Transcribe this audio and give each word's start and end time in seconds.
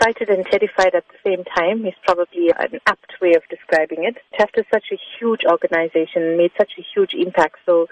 excited 0.00 0.30
and 0.30 0.46
terrified 0.46 0.94
at 0.94 1.04
the 1.08 1.20
same 1.24 1.44
time 1.44 1.84
is 1.84 1.94
probably 2.04 2.50
an 2.58 2.80
apt 2.86 3.12
way 3.20 3.34
of 3.34 3.42
describing 3.50 4.04
it. 4.04 4.16
Is 4.56 4.64
such 4.72 4.86
a 4.92 4.98
huge 5.18 5.42
organization, 5.44 6.36
made 6.36 6.50
such 6.58 6.72
a 6.78 6.84
huge 6.94 7.14
impact. 7.14 7.56
So 7.66 7.86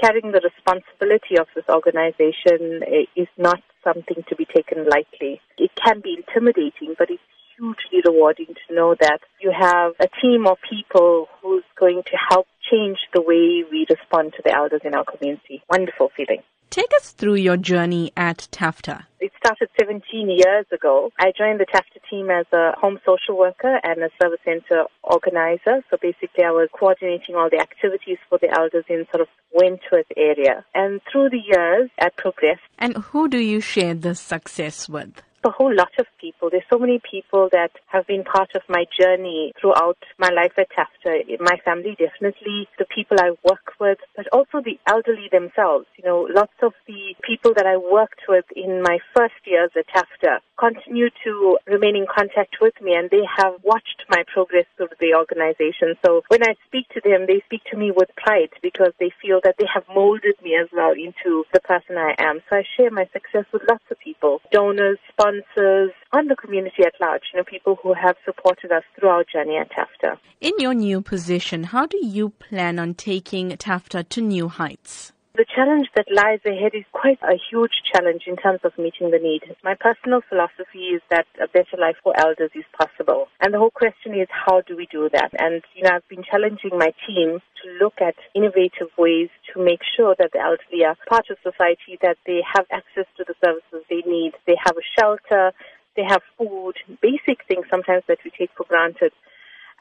carrying 0.00 0.32
the 0.32 0.40
responsibility 0.40 1.38
of 1.38 1.46
this 1.54 1.64
organization 1.68 2.82
eh, 2.86 3.06
is 3.16 3.28
not 3.36 3.60
something 3.82 4.24
to 4.28 4.36
be 4.36 4.44
taken 4.44 4.86
lightly. 4.88 5.40
It 5.58 5.70
can 5.74 6.00
be 6.00 6.16
intimidating, 6.18 6.94
but 6.98 7.10
it's 7.10 7.22
hugely 7.56 8.00
rewarding 8.04 8.54
to 8.68 8.74
know 8.74 8.94
that 9.00 9.20
you 9.40 9.52
have 9.58 9.92
a 10.00 10.08
team 10.20 10.46
of 10.46 10.58
people 10.68 11.28
who's 11.42 11.64
going 11.78 12.02
to 12.04 12.16
help 12.30 12.46
change 12.70 12.98
the 13.12 13.20
way 13.20 13.64
we 13.70 13.86
respond 13.90 14.34
to 14.36 14.42
the 14.44 14.54
elders 14.54 14.82
in 14.84 14.94
our 14.94 15.04
community. 15.04 15.62
Wonderful 15.70 16.10
feeling. 16.16 16.42
Take 16.74 16.90
us 16.96 17.12
through 17.12 17.36
your 17.36 17.56
journey 17.56 18.10
at 18.16 18.48
TAFTA. 18.50 19.04
It 19.20 19.30
started 19.38 19.68
17 19.78 20.28
years 20.28 20.66
ago. 20.72 21.12
I 21.20 21.30
joined 21.38 21.60
the 21.60 21.66
TAFTA 21.66 22.00
team 22.10 22.30
as 22.30 22.46
a 22.52 22.72
home 22.76 22.98
social 23.06 23.38
worker 23.38 23.78
and 23.84 24.02
a 24.02 24.08
service 24.20 24.40
center 24.44 24.86
organizer. 25.04 25.84
So 25.88 25.98
basically 26.02 26.42
I 26.42 26.50
was 26.50 26.68
coordinating 26.72 27.36
all 27.36 27.48
the 27.48 27.60
activities 27.60 28.18
for 28.28 28.38
the 28.42 28.50
elders 28.58 28.86
in 28.88 29.06
sort 29.12 29.20
of 29.20 29.28
Wentworth 29.52 30.10
area. 30.16 30.64
And 30.74 31.00
through 31.12 31.30
the 31.30 31.38
years, 31.38 31.90
I 32.00 32.08
progressed. 32.08 32.62
And 32.76 32.96
who 32.96 33.28
do 33.28 33.38
you 33.38 33.60
share 33.60 33.94
this 33.94 34.18
success 34.18 34.88
with? 34.88 35.22
A 35.44 35.50
whole 35.50 35.74
lot 35.74 35.92
of 35.98 36.06
people. 36.20 36.50
There's 36.50 36.64
so 36.70 36.78
many 36.78 37.00
people 37.10 37.48
that 37.52 37.70
have 37.86 38.06
been 38.06 38.24
part 38.24 38.50
of 38.54 38.62
my 38.68 38.84
journey 38.98 39.52
throughout 39.60 39.98
my 40.18 40.30
life 40.30 40.52
at 40.58 40.68
TAFTA. 40.70 41.40
My 41.40 41.58
family, 41.64 41.96
definitely, 41.98 42.68
the 42.78 42.86
people 42.86 43.16
I 43.20 43.30
work 43.48 43.74
with, 43.80 43.98
but 44.16 44.26
also 44.32 44.60
the 44.64 44.78
elderly 44.86 45.28
themselves. 45.30 45.86
You 45.96 46.04
know, 46.04 46.28
lots 46.30 46.54
of 46.62 46.72
the 46.86 47.14
people 47.22 47.52
that 47.56 47.66
I 47.66 47.76
worked 47.76 48.22
with 48.28 48.44
in 48.54 48.82
my 48.82 48.98
first 49.14 49.34
years 49.44 49.70
at 49.76 49.86
TAFTA 49.88 50.38
continue 50.58 51.08
to 51.24 51.58
remain 51.66 51.96
in 51.96 52.06
contact 52.06 52.56
with 52.60 52.74
me 52.80 52.94
and 52.94 53.10
they 53.10 53.24
have 53.36 53.54
watched 53.62 54.04
my 54.08 54.22
progress 54.32 54.66
through 54.76 54.88
the 55.00 55.14
organization. 55.14 55.94
So 56.04 56.22
when 56.28 56.42
I 56.42 56.54
speak 56.66 56.88
to 56.94 57.00
them, 57.02 57.26
they 57.26 57.42
speak 57.46 57.62
to 57.70 57.76
me 57.76 57.90
with 57.90 58.08
pride 58.16 58.50
because 58.62 58.92
they 59.00 59.10
feel 59.20 59.40
that 59.44 59.56
they 59.58 59.66
have 59.72 59.84
molded 59.92 60.36
me 60.42 60.56
as 60.60 60.68
well 60.72 60.92
into 60.92 61.44
the 61.52 61.60
person 61.60 61.96
I 61.98 62.14
am. 62.18 62.40
So 62.48 62.56
I 62.58 62.62
share 62.76 62.90
my 62.90 63.08
success 63.12 63.44
with 63.52 63.62
lots 63.68 63.84
of 63.90 63.98
people, 63.98 64.40
donors, 64.50 64.98
sponsors, 65.14 65.90
and 66.12 66.30
the 66.30 66.36
community 66.36 66.82
at 66.84 66.94
large, 67.00 67.22
you 67.32 67.38
know, 67.38 67.44
people 67.44 67.78
who 67.82 67.94
have 67.94 68.16
supported 68.24 68.70
us 68.72 68.82
through 68.98 69.08
our 69.08 69.24
journey 69.24 69.56
at 69.56 69.70
TAFTA. 69.70 70.18
In 70.40 70.52
your 70.58 70.74
new 70.74 71.00
position, 71.00 71.64
how 71.64 71.86
do 71.86 71.98
you 72.04 72.30
plan 72.30 72.78
on 72.78 72.94
taking 72.94 73.50
TAFTA 73.50 74.08
to 74.10 74.20
new 74.20 74.48
heights? 74.48 75.12
The 75.36 75.44
challenge 75.52 75.88
that 75.96 76.06
lies 76.14 76.38
ahead 76.46 76.78
is 76.78 76.86
quite 76.92 77.18
a 77.20 77.34
huge 77.50 77.82
challenge 77.92 78.22
in 78.28 78.36
terms 78.36 78.60
of 78.62 78.78
meeting 78.78 79.10
the 79.10 79.18
need. 79.18 79.42
My 79.64 79.74
personal 79.74 80.20
philosophy 80.28 80.94
is 80.94 81.02
that 81.10 81.26
a 81.42 81.48
better 81.48 81.74
life 81.76 81.96
for 82.04 82.14
elders 82.16 82.52
is 82.54 82.62
possible. 82.70 83.26
And 83.40 83.52
the 83.52 83.58
whole 83.58 83.74
question 83.74 84.14
is 84.14 84.28
how 84.30 84.60
do 84.60 84.76
we 84.76 84.86
do 84.92 85.10
that? 85.12 85.34
And, 85.36 85.60
you 85.74 85.82
know, 85.82 85.90
I've 85.90 86.08
been 86.08 86.22
challenging 86.22 86.78
my 86.78 86.94
team 87.04 87.42
to 87.42 87.64
look 87.82 87.94
at 88.00 88.14
innovative 88.32 88.94
ways 88.96 89.28
to 89.52 89.58
make 89.58 89.82
sure 89.96 90.14
that 90.20 90.30
the 90.30 90.38
elderly 90.38 90.86
are 90.86 90.94
part 91.10 91.26
of 91.28 91.36
society, 91.42 91.98
that 92.00 92.18
they 92.26 92.38
have 92.46 92.66
access 92.70 93.10
to 93.16 93.24
the 93.26 93.34
services 93.44 93.82
they 93.90 94.06
need. 94.06 94.34
They 94.46 94.54
have 94.62 94.76
a 94.78 94.86
shelter, 94.94 95.50
they 95.96 96.04
have 96.06 96.22
food, 96.38 96.78
basic 97.02 97.42
things 97.48 97.66
sometimes 97.68 98.04
that 98.06 98.22
we 98.24 98.30
take 98.30 98.54
for 98.56 98.66
granted. 98.70 99.10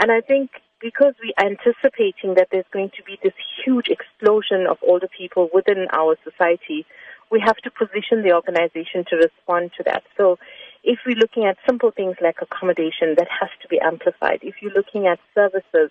And 0.00 0.10
I 0.10 0.22
think 0.22 0.48
because 0.82 1.14
we're 1.22 1.32
anticipating 1.38 2.34
that 2.34 2.48
there's 2.50 2.66
going 2.72 2.90
to 2.96 3.02
be 3.04 3.16
this 3.22 3.32
huge 3.64 3.86
explosion 3.88 4.66
of 4.68 4.78
older 4.86 5.08
people 5.08 5.48
within 5.54 5.86
our 5.92 6.16
society, 6.24 6.84
we 7.30 7.40
have 7.40 7.56
to 7.58 7.70
position 7.70 8.22
the 8.22 8.34
organization 8.34 9.04
to 9.08 9.16
respond 9.16 9.70
to 9.78 9.84
that. 9.84 10.02
So 10.16 10.38
if 10.82 10.98
we're 11.06 11.16
looking 11.16 11.44
at 11.46 11.56
simple 11.64 11.92
things 11.92 12.16
like 12.20 12.36
accommodation, 12.42 13.14
that 13.16 13.28
has 13.40 13.50
to 13.62 13.68
be 13.68 13.80
amplified. 13.80 14.40
If 14.42 14.56
you're 14.60 14.74
looking 14.74 15.06
at 15.06 15.20
services, 15.34 15.90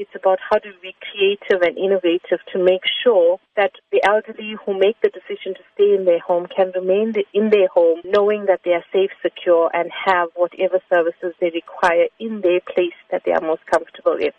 it's 0.00 0.16
about 0.16 0.38
how 0.40 0.58
do 0.58 0.70
we 0.82 0.90
be 0.90 0.96
creative 1.12 1.60
and 1.60 1.76
innovative 1.76 2.40
to 2.50 2.58
make 2.58 2.80
sure 3.04 3.38
that 3.54 3.72
the 3.92 4.00
elderly 4.02 4.56
who 4.64 4.72
make 4.72 4.96
the 5.02 5.10
decision 5.10 5.52
to 5.52 5.60
stay 5.74 5.94
in 5.94 6.06
their 6.06 6.18
home 6.20 6.46
can 6.46 6.72
remain 6.74 7.12
in 7.34 7.50
their 7.50 7.68
home 7.68 8.00
knowing 8.02 8.46
that 8.46 8.60
they 8.64 8.72
are 8.72 8.84
safe, 8.90 9.10
secure, 9.20 9.70
and 9.74 9.90
have 9.92 10.28
whatever 10.36 10.80
services 10.88 11.34
they 11.38 11.50
require 11.50 12.06
in 12.18 12.40
their 12.40 12.60
place 12.60 12.96
that 13.10 13.22
they 13.26 13.32
are 13.32 13.42
most 13.42 13.60
comfortable 13.66 14.16
in. 14.16 14.32